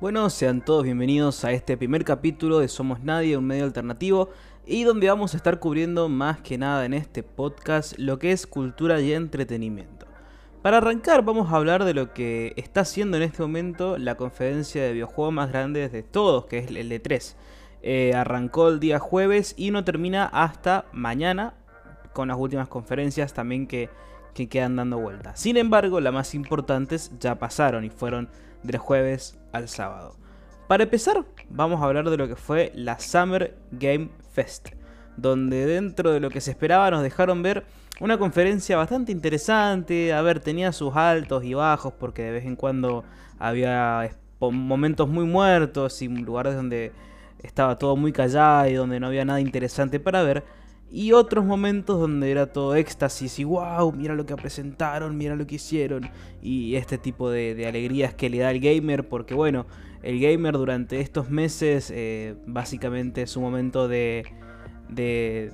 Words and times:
Bueno, 0.00 0.30
sean 0.30 0.64
todos 0.64 0.84
bienvenidos 0.84 1.44
a 1.44 1.52
este 1.52 1.76
primer 1.76 2.06
capítulo 2.06 2.58
de 2.58 2.68
Somos 2.68 3.02
Nadie, 3.02 3.36
un 3.36 3.44
medio 3.44 3.64
alternativo, 3.64 4.30
y 4.64 4.84
donde 4.84 5.10
vamos 5.10 5.34
a 5.34 5.36
estar 5.36 5.60
cubriendo 5.60 6.08
más 6.08 6.40
que 6.40 6.56
nada 6.56 6.86
en 6.86 6.94
este 6.94 7.22
podcast 7.22 7.98
lo 7.98 8.18
que 8.18 8.32
es 8.32 8.46
cultura 8.46 8.98
y 9.02 9.12
entretenimiento. 9.12 10.06
Para 10.62 10.78
arrancar 10.78 11.22
vamos 11.22 11.52
a 11.52 11.56
hablar 11.56 11.84
de 11.84 11.92
lo 11.92 12.14
que 12.14 12.54
está 12.56 12.80
haciendo 12.80 13.18
en 13.18 13.24
este 13.24 13.42
momento 13.42 13.98
la 13.98 14.14
conferencia 14.14 14.82
de 14.82 14.94
videojuegos 14.94 15.34
más 15.34 15.50
grande 15.50 15.86
de 15.86 16.02
todos, 16.02 16.46
que 16.46 16.56
es 16.56 16.68
el 16.68 16.88
de 16.88 16.98
3. 16.98 17.36
Eh, 17.82 18.14
arrancó 18.14 18.68
el 18.68 18.80
día 18.80 18.98
jueves 18.98 19.52
y 19.58 19.70
no 19.70 19.84
termina 19.84 20.24
hasta 20.24 20.86
mañana, 20.92 21.52
con 22.14 22.28
las 22.28 22.38
últimas 22.38 22.68
conferencias 22.68 23.34
también 23.34 23.66
que, 23.66 23.90
que 24.32 24.48
quedan 24.48 24.76
dando 24.76 24.96
vuelta. 24.96 25.36
Sin 25.36 25.58
embargo, 25.58 26.00
las 26.00 26.14
más 26.14 26.34
importantes 26.34 27.12
ya 27.20 27.38
pasaron 27.38 27.84
y 27.84 27.90
fueron 27.90 28.30
del 28.62 28.78
jueves 28.78 29.38
al 29.52 29.68
sábado. 29.68 30.16
Para 30.68 30.84
empezar, 30.84 31.24
vamos 31.48 31.80
a 31.80 31.84
hablar 31.84 32.08
de 32.10 32.16
lo 32.16 32.28
que 32.28 32.36
fue 32.36 32.72
la 32.74 32.98
Summer 32.98 33.56
Game 33.72 34.10
Fest, 34.32 34.68
donde 35.16 35.66
dentro 35.66 36.12
de 36.12 36.20
lo 36.20 36.30
que 36.30 36.40
se 36.40 36.52
esperaba 36.52 36.90
nos 36.90 37.02
dejaron 37.02 37.42
ver 37.42 37.64
una 38.00 38.18
conferencia 38.18 38.76
bastante 38.76 39.12
interesante. 39.12 40.12
A 40.12 40.22
ver, 40.22 40.40
tenía 40.40 40.72
sus 40.72 40.94
altos 40.94 41.44
y 41.44 41.54
bajos 41.54 41.92
porque 41.98 42.22
de 42.22 42.30
vez 42.32 42.44
en 42.44 42.56
cuando 42.56 43.04
había 43.38 44.10
momentos 44.40 45.08
muy 45.08 45.24
muertos 45.24 46.00
y 46.02 46.08
lugares 46.08 46.54
donde 46.54 46.92
estaba 47.42 47.76
todo 47.76 47.96
muy 47.96 48.12
callado 48.12 48.68
y 48.68 48.74
donde 48.74 49.00
no 49.00 49.08
había 49.08 49.24
nada 49.24 49.40
interesante 49.40 50.00
para 50.00 50.22
ver. 50.22 50.44
Y 50.92 51.12
otros 51.12 51.44
momentos 51.44 52.00
donde 52.00 52.30
era 52.30 52.52
todo 52.52 52.74
éxtasis 52.74 53.38
y 53.38 53.44
wow, 53.44 53.92
mira 53.92 54.14
lo 54.14 54.26
que 54.26 54.34
presentaron, 54.34 55.16
mira 55.16 55.36
lo 55.36 55.46
que 55.46 55.54
hicieron. 55.54 56.10
Y 56.42 56.74
este 56.74 56.98
tipo 56.98 57.30
de, 57.30 57.66
alegrías 57.66 58.12
que 58.12 58.28
le 58.28 58.38
da 58.38 58.50
el 58.50 58.60
gamer, 58.60 59.08
porque 59.08 59.34
bueno, 59.34 59.66
el 60.02 60.20
gamer 60.20 60.54
durante 60.54 61.00
estos 61.00 61.30
meses 61.30 61.92
eh, 61.94 62.34
básicamente 62.46 63.22
es 63.22 63.36
un 63.36 63.44
momento 63.44 63.86
de, 63.86 64.24
de 64.88 65.52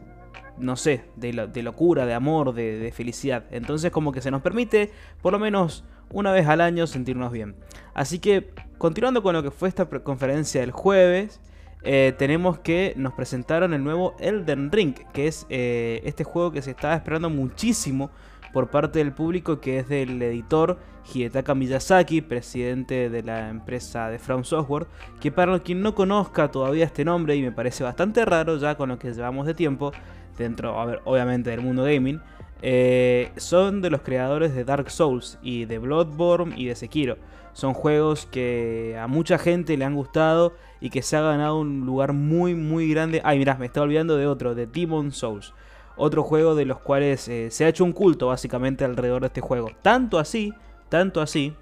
no 0.57 0.77
sé, 0.77 1.05
de, 1.17 1.49
de 1.53 1.63
locura, 1.63 2.07
de 2.07 2.15
amor, 2.15 2.55
de, 2.55 2.79
de, 2.79 2.91
felicidad. 2.93 3.45
Entonces 3.51 3.91
como 3.91 4.13
que 4.13 4.23
se 4.23 4.31
nos 4.31 4.41
permite, 4.41 4.91
por 5.21 5.33
lo 5.35 5.39
menos 5.39 5.85
una 6.11 6.33
vez 6.33 6.47
al 6.47 6.63
año, 6.63 6.87
sentirnos 6.87 7.31
bien. 7.31 7.57
Así 7.93 8.21
que, 8.21 8.51
continuando 8.79 9.23
con 9.23 9.35
lo 9.35 9.43
que 9.43 9.51
fue 9.51 9.69
esta 9.69 9.87
conferencia 9.87 10.61
del 10.63 10.71
jueves, 10.71 11.41
eh, 11.83 12.15
tenemos 12.19 12.59
que 12.59 12.95
nos 12.97 13.13
presentaron 13.13 13.75
el 13.75 13.85
nuevo 13.85 14.17
Elden 14.19 14.73
Ring, 14.73 14.95
que 15.13 15.29
es 15.29 15.47
eh, 15.49 16.01
este 16.05 16.25
juego 16.25 16.53
que 16.53 16.63
se 16.63 16.73
estaba 16.73 16.95
esperando 16.95 17.31
muchísimo 17.31 18.11
por 18.53 18.69
parte 18.69 18.99
del 18.99 19.13
público, 19.13 19.61
que 19.61 19.79
es 19.79 19.89
del 19.89 20.21
editor 20.23 20.79
Hidetaka 21.13 21.55
Miyazaki, 21.55 22.23
presidente 22.23 23.11
de 23.11 23.23
la 23.23 23.51
empresa 23.51 24.09
de 24.09 24.19
From 24.19 24.45
Software, 24.45 24.87
que 25.21 25.31
para 25.31 25.59
quien 25.61 25.83
no 25.83 25.95
conozca 25.95 26.51
todavía 26.51 26.85
este 26.85 27.05
nombre, 27.05 27.37
y 27.37 27.43
me 27.43 27.53
parece 27.53 27.85
bastante 27.85 28.25
raro 28.25 28.57
ya 28.57 28.77
con 28.77 28.89
lo 28.89 28.99
que 28.99 29.13
llevamos 29.13 29.47
de 29.47 29.55
tiempo, 29.55 29.93
dentro, 30.39 30.81
a 30.81 30.87
ver, 30.87 31.03
obviamente 31.05 31.51
del 31.51 31.61
mundo 31.61 31.85
gaming, 31.85 32.21
eh, 32.63 33.31
son 33.37 33.83
de 33.83 33.91
los 33.91 34.01
creadores 34.01 34.55
de 34.55 34.65
Dark 34.65 34.91
Souls 34.91 35.39
y 35.43 35.67
de 35.67 35.79
Bloodborne 35.79 36.55
y 36.57 36.67
de 36.67 36.75
Sekiro. 36.75 37.19
Son 37.57 37.73
juegos 37.73 38.27
que 38.27 38.99
a 39.01 39.07
mucha 39.07 39.39
gente 39.39 39.79
le 39.79 39.87
han 39.87 39.95
gustado 39.95 40.53
y 40.79 40.91
que 40.91 41.01
se 41.01 41.17
ha 41.17 41.23
ganado 41.23 41.59
un 41.59 41.87
lugar 41.87 42.13
muy 42.13 42.55
muy 42.55 42.91
grande. 42.91 43.23
Ay, 43.25 43.39
mirá, 43.39 43.55
me 43.55 43.65
estaba 43.65 43.85
olvidando 43.85 44.19
de 44.19 44.27
otro, 44.27 44.55
de 44.55 44.67
Demon 44.67 45.11
Souls. 45.11 45.55
Otro 45.97 46.23
juego 46.23 46.55
de 46.55 46.67
los 46.67 46.81
cuales 46.81 47.27
eh, 47.29 47.51
se 47.51 47.65
ha 47.65 47.69
hecho 47.69 47.83
un 47.83 47.95
culto 47.95 48.27
básicamente 48.27 48.85
alrededor 48.85 49.23
de 49.23 49.29
este 49.29 49.41
juego. 49.41 49.71
Tanto 49.81 50.19
así, 50.19 50.53
tanto 50.91 51.23
así, 51.23 51.57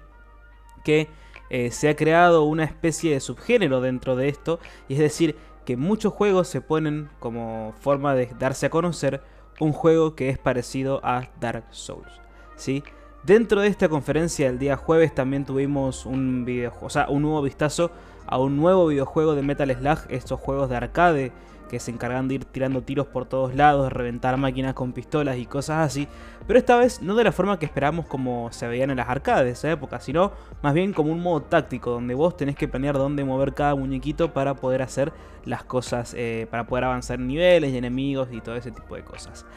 que 0.83 1.07
eh, 1.49 1.71
se 1.71 1.87
ha 1.87 1.95
creado 1.95 2.43
una 2.43 2.65
especie 2.65 3.13
de 3.13 3.21
subgénero 3.21 3.79
dentro 3.79 4.17
de 4.17 4.27
esto. 4.27 4.59
Y 4.89 4.95
es 4.95 4.99
decir, 4.99 5.37
que 5.63 5.77
muchos 5.77 6.11
juegos 6.11 6.49
se 6.49 6.59
ponen 6.59 7.09
como 7.19 7.73
forma 7.79 8.15
de 8.15 8.29
darse 8.37 8.65
a 8.65 8.69
conocer 8.69 9.21
un 9.61 9.71
juego 9.71 10.13
que 10.13 10.27
es 10.27 10.37
parecido 10.39 10.99
a 11.05 11.29
Dark 11.39 11.67
Souls. 11.69 12.19
¿sí? 12.57 12.83
Dentro 13.25 13.61
de 13.61 13.69
esta 13.69 13.89
conferencia 13.89 14.45
del 14.45 14.59
día 14.59 14.77
jueves 14.77 15.15
también 15.15 15.45
tuvimos 15.45 16.05
un, 16.05 16.45
video, 16.45 16.71
o 16.79 16.91
sea, 16.91 17.07
un 17.09 17.23
nuevo 17.23 17.41
vistazo 17.41 17.89
a 18.27 18.37
un 18.37 18.55
nuevo 18.55 18.85
videojuego 18.85 19.33
de 19.33 19.41
Metal 19.41 19.75
Slug, 19.75 19.97
estos 20.09 20.39
juegos 20.39 20.69
de 20.69 20.75
arcade 20.75 21.31
que 21.67 21.79
se 21.79 21.89
encargan 21.89 22.27
de 22.27 22.35
ir 22.35 22.45
tirando 22.45 22.83
tiros 22.83 23.07
por 23.07 23.25
todos 23.25 23.55
lados, 23.55 23.91
reventar 23.91 24.37
máquinas 24.37 24.75
con 24.75 24.93
pistolas 24.93 25.37
y 25.37 25.47
cosas 25.47 25.87
así, 25.87 26.07
pero 26.45 26.59
esta 26.59 26.77
vez 26.77 27.01
no 27.01 27.15
de 27.15 27.23
la 27.23 27.31
forma 27.31 27.57
que 27.57 27.65
esperamos 27.65 28.05
como 28.05 28.51
se 28.51 28.67
veían 28.67 28.91
en 28.91 28.97
las 28.97 29.09
arcades 29.09 29.45
de 29.45 29.51
esa 29.53 29.71
época, 29.71 29.99
sino 29.99 30.31
más 30.61 30.75
bien 30.75 30.93
como 30.93 31.11
un 31.11 31.19
modo 31.19 31.41
táctico, 31.41 31.89
donde 31.89 32.13
vos 32.13 32.37
tenés 32.37 32.55
que 32.55 32.67
planear 32.67 32.95
dónde 32.95 33.25
mover 33.25 33.55
cada 33.55 33.73
muñequito 33.73 34.33
para 34.33 34.53
poder 34.53 34.83
hacer 34.83 35.11
las 35.45 35.63
cosas, 35.63 36.13
eh, 36.15 36.45
para 36.51 36.67
poder 36.67 36.83
avanzar 36.83 37.19
en 37.19 37.25
niveles 37.25 37.73
y 37.73 37.77
enemigos 37.77 38.27
y 38.31 38.39
todo 38.39 38.55
ese 38.55 38.69
tipo 38.69 38.95
de 38.95 39.03
cosas. 39.03 39.47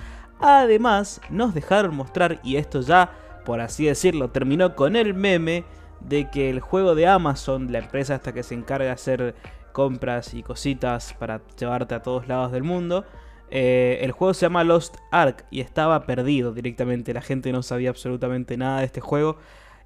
Además, 0.41 1.21
nos 1.29 1.53
dejaron 1.53 1.95
mostrar, 1.95 2.41
y 2.45 2.57
esto 2.57 2.81
ya 2.81 3.11
por 3.49 3.63
así 3.63 3.87
decirlo, 3.87 4.29
terminó 4.29 4.77
con 4.77 4.95
el 4.95 5.15
meme 5.15 5.65
de 6.01 6.29
que 6.29 6.51
el 6.51 6.61
juego 6.61 6.95
de 6.95 7.07
Amazon, 7.07 7.73
la 7.73 7.79
empresa 7.79 8.17
hasta 8.17 8.35
que 8.35 8.43
se 8.43 8.55
encarga 8.55 8.85
de 8.85 8.91
hacer 8.91 9.35
compras 9.73 10.35
y 10.35 10.43
cositas 10.43 11.15
para 11.15 11.41
llevarte 11.59 11.95
a 11.95 12.03
todos 12.03 12.29
lados 12.29 12.53
del 12.53 12.63
mundo, 12.63 13.07
eh, 13.51 14.01
el 14.03 14.13
juego 14.13 14.35
se 14.35 14.45
llama 14.45 14.65
Lost 14.65 14.97
Ark 15.11 15.47
y 15.51 15.61
estaba 15.63 16.05
perdido 16.05 16.53
directamente, 16.53 17.15
la 17.15 17.23
gente 17.23 17.51
no 17.51 17.63
sabía 17.63 17.89
absolutamente 17.89 18.59
nada 18.59 18.81
de 18.81 18.85
este 18.85 19.01
juego. 19.01 19.39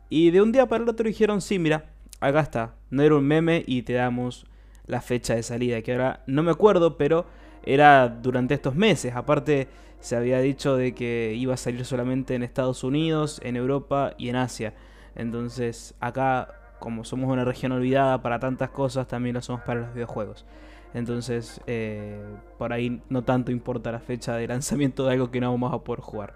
Y 0.09 0.33
de 0.33 0.43
un 0.43 0.51
día 0.51 0.67
para 0.67 0.83
el 0.83 0.91
otro 0.91 1.07
dijeron, 1.07 1.41
sí, 1.41 1.61
mira, 1.61 1.85
acá 2.19 2.41
está, 2.41 2.75
no 2.91 3.05
era 3.05 3.15
un 3.15 3.25
meme 3.25 3.63
y 3.65 3.83
te 3.83 3.93
damos 3.93 4.45
la 4.87 5.01
fecha 5.01 5.37
de 5.37 5.45
salida, 5.45 5.83
que 5.83 5.93
ahora 5.93 6.25
no 6.27 6.43
me 6.43 6.51
acuerdo, 6.51 6.99
pero 6.99 7.27
era 7.65 8.09
durante 8.09 8.55
estos 8.55 8.75
meses. 8.75 9.15
Aparte, 9.15 9.69
se 10.01 10.17
había 10.17 10.41
dicho 10.41 10.77
de 10.77 10.95
que 10.95 11.35
iba 11.37 11.55
a 11.55 11.57
salir 11.57 11.85
solamente 11.85 12.35
en 12.35 12.43
Estados 12.43 12.83
Unidos, 12.83 13.41
en 13.45 13.57
Europa 13.57 14.15
y 14.19 14.29
en 14.29 14.37
Asia. 14.37 14.75
Entonces, 15.15 15.95
acá, 16.01 16.49
como 16.81 17.05
somos 17.05 17.31
una 17.31 17.45
región 17.45 17.73
olvidada 17.73 18.21
para 18.21 18.41
tantas 18.41 18.71
cosas, 18.71 19.07
también 19.07 19.35
lo 19.35 19.43
somos 19.43 19.63
para 19.63 19.81
los 19.81 19.95
videojuegos. 19.95 20.45
Entonces, 20.95 21.61
eh, 21.67 22.21
por 22.59 22.73
ahí 22.73 23.01
no 23.09 23.23
tanto 23.23 23.53
importa 23.53 23.93
la 23.93 24.01
fecha 24.01 24.35
de 24.37 24.47
lanzamiento 24.49 25.07
de 25.07 25.13
algo 25.13 25.31
que 25.31 25.41
no 25.41 25.53
vamos 25.53 25.73
a 25.73 25.79
poder 25.85 26.01
jugar. 26.01 26.35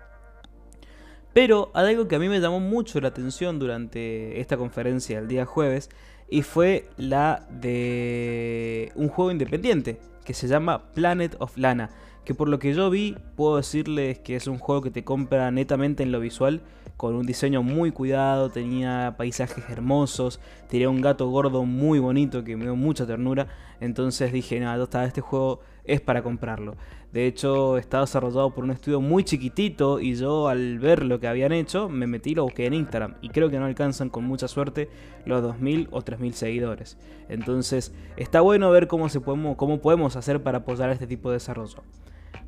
Pero 1.33 1.71
algo 1.75 2.09
que 2.09 2.17
a 2.17 2.19
mí 2.19 2.29
me 2.29 2.41
llamó 2.41 2.61
mucho 2.61 3.01
la 3.01 3.09
atención 3.09 3.59
durante 3.59 4.41
esta 4.41 4.57
conferencia 4.57 5.19
el 5.19 5.29
día 5.29 5.45
jueves 5.45 5.91
y 6.31 6.43
fue 6.43 6.89
la 6.97 7.47
de 7.51 8.91
un 8.95 9.09
juego 9.09 9.31
independiente 9.31 9.99
que 10.27 10.35
se 10.35 10.49
llama 10.49 10.93
Planet 10.93 11.37
of 11.39 11.57
Lana. 11.57 11.89
Que 12.27 12.35
por 12.35 12.49
lo 12.49 12.59
que 12.59 12.75
yo 12.75 12.91
vi, 12.91 13.17
puedo 13.37 13.57
decirles 13.57 14.19
que 14.19 14.35
es 14.35 14.49
un 14.49 14.59
juego 14.59 14.83
que 14.83 14.91
te 14.91 15.05
compra 15.05 15.49
netamente 15.53 16.03
en 16.03 16.11
lo 16.11 16.19
visual, 16.19 16.61
con 16.97 17.15
un 17.15 17.25
diseño 17.25 17.63
muy 17.63 17.93
cuidado, 17.93 18.51
tenía 18.51 19.15
paisajes 19.17 19.63
hermosos, 19.71 20.41
tenía 20.69 20.91
un 20.91 21.01
gato 21.01 21.29
gordo 21.29 21.65
muy 21.65 22.01
bonito 22.01 22.43
que 22.43 22.57
me 22.57 22.65
dio 22.65 22.75
mucha 22.75 23.07
ternura. 23.07 23.47
Entonces 23.81 24.33
dije, 24.33 24.59
nada, 24.59 25.05
este 25.05 25.21
juego 25.21 25.61
es 25.85 26.01
para 26.01 26.25
comprarlo. 26.25 26.75
De 27.13 27.29
hecho, 27.29 27.79
está 27.79 28.01
desarrollado 28.01 28.51
por 28.51 28.65
un 28.65 28.73
estudio 28.73 29.01
muy 29.01 29.23
chiquitito 29.23 30.01
y 30.01 30.17
yo 30.17 30.49
al 30.49 30.81
ver 30.81 31.05
lo 31.05 31.21
que 31.21 31.29
habían 31.29 31.53
hecho 31.53 31.89
me 31.89 32.09
metí 32.09 32.33
y 32.33 32.35
lo 32.35 32.43
busqué 32.43 32.67
en 32.67 32.75
Instagram 32.75 33.15
y 33.23 33.29
creo 33.29 33.51
que 33.51 33.61
no 33.61 33.67
alcanzan 33.67 34.11
con 34.11 34.25
mucha 34.25 34.49
suerte 34.49 34.91
los 35.27 35.45
2.000 35.45 35.89
o 35.93 36.03
3.000 36.03 36.33
seguidores. 36.33 36.99
Entonces, 37.29 37.95
está 38.17 38.41
bueno 38.41 38.69
ver 38.73 38.89
cómo, 38.89 39.09
se 39.09 39.21
podemos, 39.21 39.57
cómo 39.57 39.81
podemos 39.81 40.17
hacer 40.17 40.43
para 40.43 40.59
apoyar 40.59 40.91
este 40.91 41.07
tipo 41.07 41.31
de 41.31 41.37
desarrollo. 41.37 41.85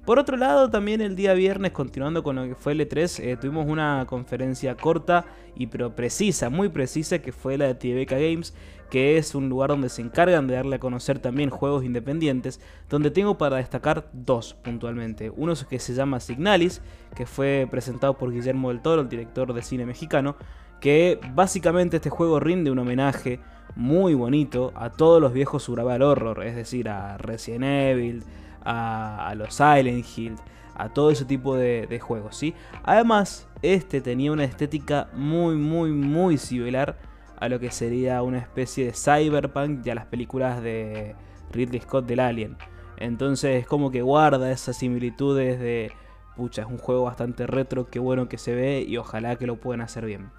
Por 0.05 0.19
otro 0.19 0.37
lado, 0.37 0.71
también 0.71 1.01
el 1.01 1.17
día 1.17 1.35
viernes, 1.35 1.73
continuando 1.73 2.23
con 2.23 2.37
lo 2.37 2.45
que 2.45 2.55
fue 2.55 2.73
el 2.73 2.81
E3, 2.81 3.21
eh, 3.23 3.37
tuvimos 3.37 3.67
una 3.67 4.05
conferencia 4.09 4.75
corta 4.77 5.27
y 5.55 5.67
pero 5.67 5.95
precisa, 5.95 6.51
muy 6.51 6.69
precisa, 6.69 7.19
que 7.19 7.33
fue 7.33 7.59
la 7.59 7.67
de 7.67 7.75
TVK 7.75 8.13
Games, 8.13 8.55
que 8.91 9.19
es 9.19 9.35
un 9.35 9.49
lugar 9.49 9.71
donde 9.71 9.89
se 9.89 10.03
encargan 10.03 10.47
de 10.47 10.55
darle 10.55 10.77
a 10.77 10.79
conocer 10.79 11.19
también 11.19 11.51
juegos 11.51 11.85
independientes, 11.85 12.61
donde 12.89 13.11
tengo 13.11 13.37
para 13.37 13.57
destacar 13.57 14.09
dos 14.13 14.55
puntualmente. 14.55 15.31
Uno 15.37 15.55
que 15.69 15.79
se 15.79 15.95
llama 15.95 16.21
Signalis, 16.21 16.81
que 17.15 17.27
fue 17.27 17.67
presentado 17.71 18.17
por 18.17 18.33
Guillermo 18.33 18.69
del 18.69 18.81
Toro, 18.81 19.03
el 19.03 19.09
director 19.09 19.53
de 19.53 19.63
cine 19.63 19.85
mexicano, 19.85 20.37
que 20.81 21.21
básicamente 21.35 21.97
este 21.97 22.11
juego 22.11 22.41
rinde 22.41 22.71
un 22.71 22.79
homenaje 22.79 23.41
muy 23.77 24.15
bonito 24.15 24.73
a 24.75 24.91
todos 24.91 25.21
los 25.21 25.33
viejos 25.33 25.63
survival 25.63 26.03
horror, 26.03 26.45
es 26.45 26.57
decir, 26.57 26.89
a 26.89 27.19
Resident 27.19 27.65
Evil, 27.65 28.25
a, 28.69 29.35
los 29.35 29.55
Silent 29.55 30.05
Hill, 30.17 30.37
a 30.75 30.91
todo 30.91 31.11
ese 31.11 31.25
tipo 31.25 31.57
de, 31.57 32.01
juegos, 32.01 32.37
¿sí? 32.37 32.55
Además, 32.85 33.49
este 33.63 34.01
tenía 34.01 34.31
una 34.31 34.45
estética 34.45 35.09
muy, 35.15 35.57
muy, 35.57 35.91
muy 35.91 36.39
similar 36.39 36.99
a 37.41 37.49
lo 37.49 37.59
que 37.59 37.71
sería 37.71 38.23
una 38.23 38.39
especie 38.39 38.85
de 38.85 38.93
cyberpunk 38.93 39.87
y 39.87 39.91
a 39.91 39.95
las 39.95 40.07
películas 40.07 40.63
de 40.63 41.15
Ridley 41.53 41.81
Scott 41.81 42.07
del 42.07 42.21
Alien. 42.21 42.57
Entonces, 42.99 43.67
como 43.67 43.91
que 43.91 44.03
guarda 44.03 44.51
esas 44.51 44.77
similitudes 44.77 45.59
de, 45.61 45.93
pucha, 46.37 46.63
es 46.63 46.69
un 46.69 46.79
juego 46.79 47.05
bastante 47.05 47.47
retro, 47.47 47.89
qué 47.89 48.01
bueno 48.01 48.29
que 48.29 48.39
se 48.39 48.55
ve 48.55 48.85
y 48.87 48.97
ojalá 48.97 49.37
que 49.37 49.47
lo 49.47 49.57
puedan 49.57 49.81
hacer 49.81 50.05
bien. 50.05 50.31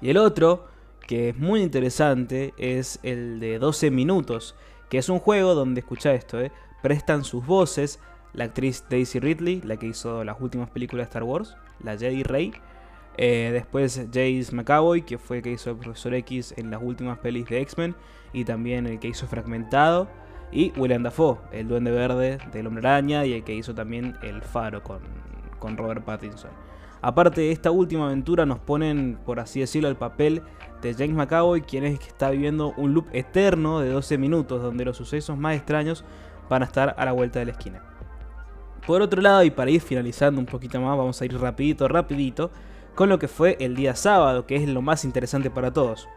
Y 0.00 0.10
el 0.10 0.18
otro, 0.18 0.66
que 1.06 1.30
es 1.30 1.38
muy 1.38 1.62
interesante 1.62 2.52
es 2.58 2.98
el 3.02 3.40
de 3.40 3.58
12 3.58 3.90
minutos, 3.90 4.56
que 4.90 4.98
es 4.98 5.08
un 5.08 5.20
juego 5.20 5.54
donde, 5.54 5.80
escucha 5.80 6.12
esto, 6.12 6.40
eh, 6.40 6.50
prestan 6.84 7.24
sus 7.24 7.46
voces 7.46 7.98
la 8.34 8.44
actriz 8.44 8.84
Daisy 8.90 9.18
Ridley, 9.18 9.62
la 9.62 9.78
que 9.78 9.86
hizo 9.86 10.22
las 10.22 10.38
últimas 10.38 10.68
películas 10.68 11.06
de 11.06 11.08
Star 11.08 11.22
Wars, 11.22 11.56
la 11.82 11.96
Jedi 11.96 12.22
Rey. 12.22 12.52
Eh, 13.16 13.48
después 13.54 13.96
Jace 14.08 14.48
McAvoy, 14.52 15.00
que 15.00 15.16
fue 15.16 15.38
el 15.38 15.42
que 15.42 15.52
hizo 15.52 15.70
el 15.70 15.76
Profesor 15.78 16.12
X 16.12 16.52
en 16.58 16.70
las 16.70 16.82
últimas 16.82 17.18
pelis 17.20 17.46
de 17.46 17.62
X-Men 17.62 17.94
y 18.34 18.44
también 18.44 18.86
el 18.86 18.98
que 18.98 19.08
hizo 19.08 19.26
Fragmentado. 19.26 20.08
Y 20.52 20.72
William 20.76 21.02
Dafoe, 21.02 21.38
el 21.52 21.68
Duende 21.68 21.90
Verde 21.90 22.36
del 22.52 22.66
Hombre 22.66 22.86
Araña 22.86 23.24
y 23.24 23.32
el 23.32 23.44
que 23.44 23.54
hizo 23.54 23.74
también 23.74 24.18
El 24.22 24.42
Faro 24.42 24.82
con, 24.82 25.00
con 25.58 25.78
Robert 25.78 26.04
Pattinson. 26.04 26.50
Aparte 27.00 27.40
de 27.40 27.52
esta 27.52 27.70
última 27.70 28.06
aventura 28.06 28.44
nos 28.44 28.58
ponen, 28.58 29.18
por 29.24 29.40
así 29.40 29.60
decirlo, 29.60 29.88
el 29.88 29.96
papel 29.96 30.42
de 30.82 30.92
James 30.92 31.14
McAvoy, 31.14 31.62
quien 31.62 31.84
es 31.84 31.98
que 31.98 32.08
está 32.08 32.28
viviendo 32.28 32.74
un 32.76 32.92
loop 32.92 33.06
eterno 33.14 33.80
de 33.80 33.88
12 33.88 34.18
minutos, 34.18 34.62
donde 34.62 34.84
los 34.84 34.98
sucesos 34.98 35.38
más 35.38 35.56
extraños 35.56 36.04
van 36.48 36.62
a 36.62 36.66
estar 36.66 36.94
a 36.98 37.04
la 37.04 37.12
vuelta 37.12 37.38
de 37.38 37.46
la 37.46 37.52
esquina. 37.52 37.82
Por 38.86 39.00
otro 39.00 39.22
lado, 39.22 39.42
y 39.44 39.50
para 39.50 39.70
ir 39.70 39.80
finalizando 39.80 40.40
un 40.40 40.46
poquito 40.46 40.80
más, 40.80 40.96
vamos 40.96 41.20
a 41.20 41.24
ir 41.24 41.38
rapidito, 41.40 41.88
rapidito, 41.88 42.50
con 42.94 43.08
lo 43.08 43.18
que 43.18 43.28
fue 43.28 43.56
el 43.60 43.74
día 43.74 43.96
sábado, 43.96 44.46
que 44.46 44.56
es 44.56 44.68
lo 44.68 44.82
más 44.82 45.04
interesante 45.04 45.50
para 45.50 45.72
todos. 45.72 46.08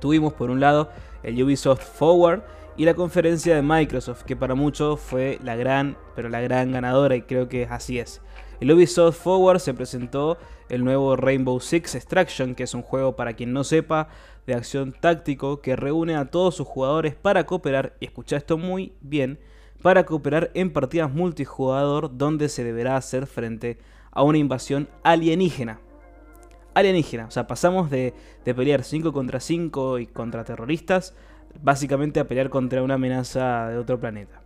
Tuvimos 0.00 0.32
por 0.32 0.50
un 0.50 0.60
lado 0.60 0.90
el 1.22 1.40
Ubisoft 1.42 1.82
Forward 1.82 2.42
y 2.76 2.84
la 2.84 2.94
conferencia 2.94 3.54
de 3.54 3.62
Microsoft, 3.62 4.22
que 4.24 4.36
para 4.36 4.54
muchos 4.54 5.00
fue 5.00 5.38
la 5.42 5.56
gran, 5.56 5.96
pero 6.16 6.28
la 6.28 6.40
gran 6.40 6.72
ganadora 6.72 7.16
y 7.16 7.22
creo 7.22 7.48
que 7.48 7.66
así 7.66 7.98
es. 7.98 8.20
El 8.60 8.72
Ubisoft 8.72 9.18
Forward 9.18 9.60
se 9.60 9.74
presentó 9.74 10.38
el 10.68 10.84
nuevo 10.84 11.16
Rainbow 11.16 11.60
Six 11.60 11.94
Extraction, 11.94 12.54
que 12.54 12.64
es 12.64 12.74
un 12.74 12.82
juego 12.82 13.16
para 13.16 13.34
quien 13.34 13.52
no 13.52 13.64
sepa 13.64 14.08
de 14.46 14.54
acción 14.54 14.92
táctico 14.92 15.60
que 15.60 15.76
reúne 15.76 16.16
a 16.16 16.26
todos 16.26 16.56
sus 16.56 16.66
jugadores 16.66 17.14
para 17.14 17.46
cooperar, 17.46 17.96
y 18.00 18.06
escucha 18.06 18.36
esto 18.36 18.58
muy 18.58 18.92
bien, 19.00 19.38
para 19.82 20.04
cooperar 20.04 20.50
en 20.54 20.72
partidas 20.72 21.12
multijugador 21.12 22.16
donde 22.16 22.48
se 22.48 22.64
deberá 22.64 22.96
hacer 22.96 23.26
frente 23.26 23.78
a 24.10 24.22
una 24.22 24.38
invasión 24.38 24.88
alienígena. 25.02 25.80
Alienígena, 26.74 27.26
o 27.26 27.30
sea, 27.30 27.46
pasamos 27.46 27.90
de, 27.90 28.14
pelear 28.44 28.82
5 28.82 29.12
contra 29.12 29.40
5 29.40 29.98
y 30.00 30.06
contra 30.06 30.44
terroristas, 30.44 31.14
básicamente 31.62 32.20
a 32.20 32.26
pelear 32.26 32.50
contra 32.50 32.82
una 32.82 32.94
amenaza 32.94 33.68
de 33.68 33.78
otro 33.78 33.98
planeta. 33.98 34.40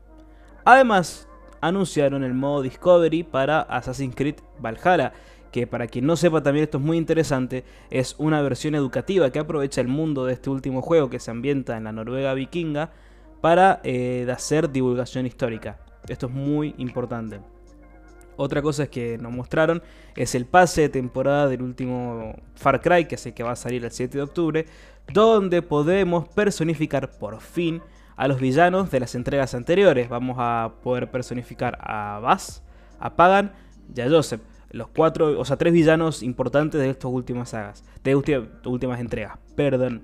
Además, 0.64 1.28
anunciaron 1.60 2.24
el 2.24 2.34
modo 2.34 2.62
Discovery 2.62 3.22
para 3.22 3.60
Assassin's 3.62 4.14
Creed 4.14 4.36
Valhalla, 4.60 5.12
que 5.50 5.66
para 5.66 5.86
quien 5.86 6.06
no 6.06 6.16
sepa 6.16 6.42
también 6.42 6.64
esto 6.64 6.78
es 6.78 6.84
muy 6.84 6.98
interesante, 6.98 7.64
es 7.90 8.14
una 8.18 8.42
versión 8.42 8.74
educativa 8.74 9.30
que 9.30 9.38
aprovecha 9.38 9.80
el 9.80 9.88
mundo 9.88 10.26
de 10.26 10.34
este 10.34 10.50
último 10.50 10.82
juego 10.82 11.08
que 11.08 11.20
se 11.20 11.30
ambienta 11.30 11.76
en 11.76 11.84
la 11.84 11.92
Noruega 11.92 12.34
vikinga 12.34 12.90
para 13.40 13.80
eh, 13.84 14.26
hacer 14.30 14.70
divulgación 14.70 15.26
histórica. 15.26 15.78
Esto 16.06 16.26
es 16.26 16.32
muy 16.32 16.74
importante. 16.78 17.40
Otra 18.36 18.62
cosa 18.62 18.84
es 18.84 18.88
que 18.88 19.18
nos 19.18 19.32
mostraron 19.32 19.82
es 20.14 20.34
el 20.36 20.46
pase 20.46 20.82
de 20.82 20.88
temporada 20.88 21.48
del 21.48 21.62
último 21.62 22.36
Far 22.54 22.80
Cry, 22.80 23.06
que 23.06 23.16
el 23.16 23.34
que 23.34 23.42
va 23.42 23.52
a 23.52 23.56
salir 23.56 23.84
el 23.84 23.90
7 23.90 24.16
de 24.16 24.22
octubre, 24.22 24.66
donde 25.12 25.62
podemos 25.62 26.28
personificar 26.28 27.10
por 27.10 27.40
fin 27.40 27.82
a 28.16 28.28
los 28.28 28.40
villanos 28.40 28.90
de 28.90 29.00
las 29.00 29.14
entregas 29.14 29.54
anteriores. 29.54 30.08
Vamos 30.08 30.36
a 30.38 30.74
poder 30.82 31.10
personificar 31.10 31.78
a 31.80 32.18
Bass, 32.20 32.62
a 32.98 33.14
Pagan 33.16 33.52
y 33.94 34.00
a 34.00 34.08
Joseph. 34.08 34.40
Los 34.70 34.88
cuatro, 34.88 35.40
o 35.40 35.44
sea, 35.44 35.56
tres 35.56 35.72
villanos 35.72 36.22
importantes 36.22 36.80
de 36.80 36.90
estas 36.90 37.10
últimas 37.10 37.50
sagas, 37.50 37.84
de 38.04 38.14
últimas 38.66 39.00
entregas, 39.00 39.38
perdón. 39.54 40.02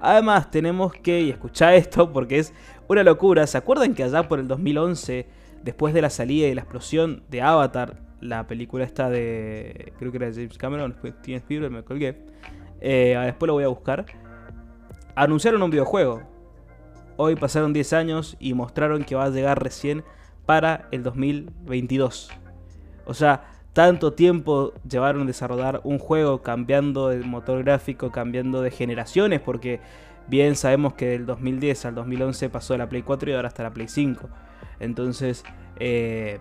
Además, 0.00 0.50
tenemos 0.50 0.92
que, 0.92 1.20
y 1.20 1.30
escuchar 1.30 1.74
esto 1.74 2.10
porque 2.12 2.38
es 2.38 2.54
una 2.86 3.02
locura, 3.02 3.46
¿se 3.46 3.58
acuerdan 3.58 3.94
que 3.94 4.04
allá 4.04 4.28
por 4.28 4.38
el 4.38 4.48
2011, 4.48 5.26
después 5.62 5.92
de 5.92 6.00
la 6.00 6.08
salida 6.08 6.46
y 6.46 6.54
la 6.54 6.62
explosión 6.62 7.24
de 7.28 7.42
Avatar, 7.42 8.00
la 8.20 8.46
película 8.46 8.84
esta 8.84 9.10
de, 9.10 9.92
creo 9.98 10.10
que 10.10 10.18
era 10.18 10.32
James 10.32 10.56
Cameron, 10.56 10.94
Steven 10.94 11.38
Spielberg, 11.38 11.72
me 11.72 11.82
colgué, 11.82 12.16
eh, 12.80 13.20
después 13.26 13.46
lo 13.48 13.54
voy 13.54 13.64
a 13.64 13.68
buscar, 13.68 14.06
anunciaron 15.18 15.62
un 15.62 15.70
videojuego. 15.70 16.22
Hoy 17.16 17.34
pasaron 17.34 17.72
10 17.72 17.92
años 17.92 18.36
y 18.38 18.54
mostraron 18.54 19.02
que 19.02 19.16
va 19.16 19.24
a 19.24 19.30
llegar 19.30 19.60
recién 19.60 20.04
para 20.46 20.88
el 20.92 21.02
2022. 21.02 22.30
O 23.04 23.14
sea, 23.14 23.50
tanto 23.72 24.12
tiempo 24.12 24.72
llevaron 24.88 25.22
a 25.22 25.26
desarrollar 25.26 25.80
un 25.82 25.98
juego 25.98 26.42
cambiando 26.42 27.10
el 27.10 27.24
motor 27.24 27.64
gráfico, 27.64 28.12
cambiando 28.12 28.62
de 28.62 28.70
generaciones, 28.70 29.40
porque 29.40 29.80
bien 30.28 30.54
sabemos 30.54 30.94
que 30.94 31.06
del 31.06 31.26
2010 31.26 31.86
al 31.86 31.94
2011 31.96 32.48
pasó 32.48 32.74
de 32.74 32.78
la 32.78 32.88
Play 32.88 33.02
4 33.02 33.30
y 33.30 33.34
ahora 33.34 33.48
está 33.48 33.64
la 33.64 33.72
Play 33.72 33.88
5. 33.88 34.28
Entonces, 34.78 35.42
eh, 35.80 36.38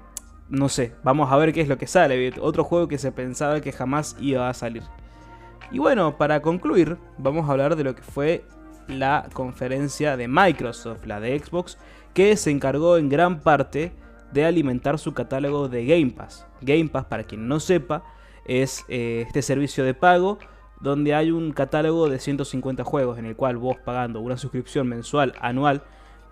no 0.50 0.70
sé, 0.70 0.94
vamos 1.04 1.32
a 1.32 1.38
ver 1.38 1.52
qué 1.52 1.62
es 1.62 1.68
lo 1.68 1.80
que 1.80 1.88
sale. 1.88 2.32
Otro 2.40 2.64
juego 2.64 2.88
que 2.88 3.00
se 3.00 3.12
pensaba 3.12 3.60
que 3.60 3.72
jamás 3.72 4.16
iba 4.20 4.48
a 4.48 4.54
salir. 4.54 4.84
Y 5.72 5.80
bueno, 5.80 6.16
para 6.16 6.44
concluir, 6.44 6.98
vamos 7.18 7.50
a 7.50 7.52
hablar 7.52 7.76
de 7.76 7.84
lo 7.84 7.96
que 7.96 8.04
fue 8.04 8.46
la 8.88 9.28
conferencia 9.34 10.18
de 10.18 10.28
Microsoft, 10.28 11.06
la 11.06 11.20
de 11.20 11.38
Xbox, 11.40 11.78
que 12.14 12.36
se 12.38 12.52
encargó 12.52 12.98
en 12.98 13.10
gran 13.10 13.42
parte 13.42 13.94
de 14.32 14.46
alimentar 14.46 15.00
su 15.00 15.14
catálogo 15.14 15.70
de 15.70 15.86
Game 15.86 16.12
Pass. 16.12 16.46
Game 16.62 16.90
Pass, 16.90 17.06
para 17.06 17.24
quien 17.24 17.48
no 17.48 17.60
sepa, 17.60 18.04
es 18.46 18.86
eh, 18.88 19.24
este 19.28 19.42
servicio 19.42 19.84
de 19.84 19.94
pago 19.94 20.40
donde 20.80 21.16
hay 21.16 21.32
un 21.32 21.52
catálogo 21.52 22.10
de 22.10 22.20
150 22.20 22.84
juegos 22.84 23.18
en 23.18 23.26
el 23.26 23.36
cual 23.36 23.58
vos 23.58 23.78
pagando 23.84 24.22
una 24.22 24.38
suscripción 24.38 24.88
mensual, 24.88 25.34
anual, 25.42 25.84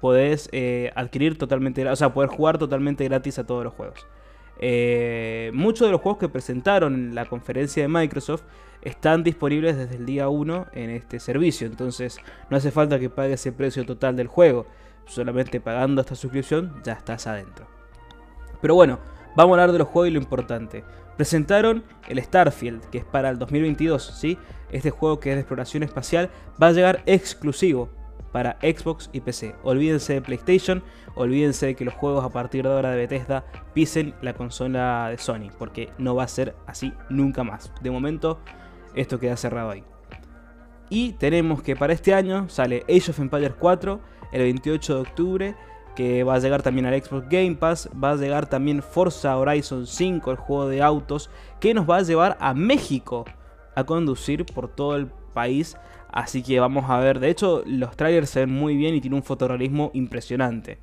podés 0.02 0.50
eh, 0.52 0.92
adquirir 0.96 1.38
totalmente, 1.38 1.88
o 1.88 1.96
sea, 1.96 2.14
poder 2.14 2.30
jugar 2.30 2.58
totalmente 2.58 3.04
gratis 3.06 3.40
a 3.40 3.46
todos 3.46 3.64
los 3.64 3.74
juegos. 3.74 4.06
Eh, 4.60 5.52
muchos 5.54 5.88
de 5.88 5.92
los 5.92 6.02
juegos 6.02 6.20
que 6.20 6.30
presentaron 6.30 6.94
en 6.94 7.16
la 7.16 7.26
conferencia 7.26 7.84
de 7.84 7.90
Microsoft 7.90 8.44
están 8.86 9.24
disponibles 9.24 9.76
desde 9.76 9.96
el 9.96 10.06
día 10.06 10.30
1 10.30 10.68
en 10.74 10.90
este 10.92 11.20
servicio, 11.20 11.68
entonces 11.68 12.20
no 12.50 12.56
hace 12.56 12.72
falta 12.72 13.00
que 13.00 13.10
pagues 13.10 13.46
el 13.46 13.54
precio 13.54 13.86
total 13.86 14.16
del 14.16 14.28
juego, 14.28 14.68
solamente 15.06 15.60
pagando 15.60 16.02
esta 16.02 16.16
suscripción 16.16 16.82
ya 16.84 16.94
estás 16.94 17.28
adentro. 17.28 17.68
Pero 18.62 18.76
bueno, 18.76 19.00
vamos 19.36 19.52
a 19.52 19.62
hablar 19.62 19.72
de 19.74 19.80
los 19.80 19.88
juegos 19.88 20.10
y 20.10 20.14
lo 20.14 20.20
importante. 20.20 20.84
Presentaron 21.18 21.84
el 22.08 22.22
Starfield, 22.22 22.90
que 22.90 23.00
es 23.00 23.06
para 23.06 23.30
el 23.30 23.40
2022, 23.40 24.04
¿sí? 24.04 24.38
Este 24.72 24.92
juego 24.92 25.20
que 25.20 25.32
es 25.32 25.36
de 25.36 25.42
exploración 25.42 25.84
espacial 25.84 26.30
va 26.62 26.68
a 26.68 26.72
llegar 26.72 27.04
exclusivo 27.06 27.90
para 28.32 28.58
Xbox 28.62 29.10
y 29.14 29.22
PC. 29.22 29.56
Olvídense 29.64 30.14
de 30.14 30.22
PlayStation, 30.22 30.84
olvídense 31.16 31.68
de 31.68 31.76
que 31.76 31.86
los 31.86 31.94
juegos 31.94 32.26
a 32.26 32.30
partir 32.30 32.66
de 32.66 32.74
ahora 32.74 32.92
de 32.92 32.98
Bethesda 32.98 33.46
pisen 33.74 34.14
la 34.22 34.34
consola 34.34 35.08
de 35.10 35.18
Sony, 35.18 35.50
porque 35.58 35.90
no 35.98 36.16
va 36.16 36.24
a 36.24 36.28
ser 36.28 36.54
así 36.68 36.94
nunca 37.10 37.46
más. 37.46 37.72
De 37.82 37.92
momento, 37.92 38.42
esto 38.96 39.20
queda 39.20 39.38
cerrado 39.38 39.72
ahí. 39.72 39.84
Y 40.90 41.14
tenemos 41.14 41.62
que 41.62 41.76
para 41.76 41.94
este 41.94 42.14
año 42.14 42.48
sale 42.50 42.84
Age 42.90 43.12
of 43.12 43.20
Empires 43.20 43.54
4 43.60 44.00
el 44.32 44.42
28 44.42 44.96
de 44.96 45.02
octubre 45.02 45.56
que 45.96 46.24
va 46.24 46.36
a 46.36 46.40
llegar 46.40 46.62
también 46.62 46.86
al 46.86 47.02
Xbox 47.02 47.28
Game 47.30 47.56
Pass, 47.56 47.90
va 47.92 48.12
a 48.12 48.16
llegar 48.16 48.48
también 48.48 48.84
Forza 48.84 49.38
Horizon 49.38 49.88
5, 49.88 50.30
el 50.30 50.38
juego 50.38 50.68
de 50.68 50.84
autos, 50.84 51.30
que 51.60 51.74
nos 51.74 51.90
va 51.90 51.98
a 51.98 52.02
llevar 52.02 52.38
a 52.40 52.54
México 52.54 53.26
a 53.76 53.84
conducir 53.86 54.46
por 54.46 54.68
todo 54.68 54.96
el 54.98 55.08
país. 55.34 55.78
Así 56.12 56.44
que 56.44 56.60
vamos 56.60 56.90
a 56.90 57.00
ver, 57.00 57.20
de 57.20 57.30
hecho 57.30 57.64
los 57.66 57.96
trailers 57.96 58.30
se 58.30 58.42
ven 58.42 58.52
muy 58.52 58.76
bien 58.76 58.94
y 58.94 59.02
tiene 59.02 59.16
un 59.16 59.24
fotorrealismo 59.24 59.92
impresionante. 59.94 60.78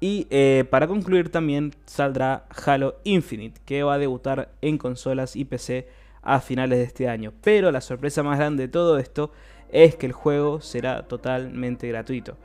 Y 0.00 0.26
eh, 0.30 0.64
para 0.70 0.86
concluir 0.86 1.30
también 1.30 1.74
saldrá 1.86 2.46
Halo 2.66 2.96
Infinite, 3.04 3.60
que 3.64 3.82
va 3.82 3.94
a 3.94 3.98
debutar 3.98 4.52
en 4.60 4.76
consolas 4.76 5.36
y 5.36 5.44
PC 5.44 5.88
a 6.22 6.40
finales 6.40 6.78
de 6.78 6.84
este 6.84 7.08
año. 7.08 7.32
Pero 7.42 7.70
la 7.70 7.80
sorpresa 7.80 8.22
más 8.22 8.38
grande 8.38 8.64
de 8.64 8.68
todo 8.68 8.98
esto 8.98 9.32
es 9.70 9.96
que 9.96 10.06
el 10.06 10.12
juego 10.12 10.60
será 10.60 11.06
totalmente 11.08 11.88
gratuito. 11.88 12.36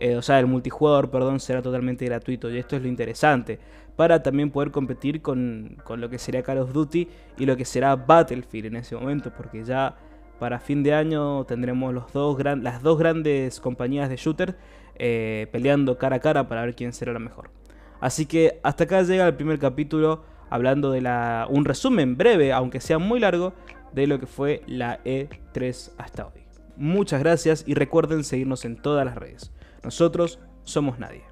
Eh, 0.00 0.16
o 0.16 0.22
sea, 0.22 0.38
el 0.38 0.46
multijugador, 0.46 1.10
perdón, 1.10 1.40
será 1.40 1.60
totalmente 1.60 2.04
gratuito. 2.04 2.50
Y 2.50 2.58
esto 2.58 2.76
es 2.76 2.82
lo 2.82 2.88
interesante. 2.88 3.58
Para 3.96 4.22
también 4.22 4.50
poder 4.50 4.70
competir 4.70 5.22
con, 5.22 5.76
lo 5.96 6.08
que 6.08 6.18
sería 6.18 6.42
Call 6.42 6.58
of 6.58 6.72
Duty 6.72 7.08
y 7.36 7.46
lo 7.46 7.56
que 7.56 7.64
será 7.64 7.96
Battlefield 7.96 8.66
en 8.66 8.76
ese 8.76 8.96
momento. 8.96 9.32
Porque 9.36 9.64
ya 9.64 9.96
para 10.38 10.60
fin 10.60 10.82
de 10.82 10.94
año 10.94 11.44
tendremos 11.44 11.92
los 11.92 12.12
dos 12.12 12.38
las 12.42 12.80
dos 12.82 12.96
grandes 12.96 13.58
compañías 13.58 14.08
de 14.08 14.16
shooter 14.16 14.56
eh, 14.94 15.48
peleando 15.50 15.98
cara 15.98 16.16
a 16.16 16.20
cara 16.20 16.48
para 16.48 16.62
ver 16.62 16.76
quién 16.76 16.92
será 16.92 17.12
la 17.12 17.18
mejor. 17.18 17.50
Así 18.00 18.26
que 18.26 18.60
hasta 18.62 18.84
acá 18.84 19.02
llega 19.02 19.26
el 19.26 19.34
primer 19.34 19.58
capítulo 19.58 20.22
hablando 20.50 20.90
de 20.90 21.00
la, 21.00 21.46
un 21.48 21.64
resumen 21.64 22.16
breve, 22.16 22.52
aunque 22.52 22.80
sea 22.80 22.98
muy 22.98 23.20
largo, 23.20 23.52
de 23.92 24.06
lo 24.06 24.18
que 24.18 24.26
fue 24.26 24.62
la 24.66 25.02
E3 25.04 25.92
hasta 25.98 26.26
hoy. 26.26 26.42
Muchas 26.76 27.20
gracias 27.20 27.64
y 27.66 27.74
recuerden 27.74 28.24
seguirnos 28.24 28.64
en 28.64 28.76
todas 28.76 29.04
las 29.04 29.16
redes. 29.16 29.52
Nosotros 29.82 30.38
somos 30.64 30.98
nadie. 30.98 31.22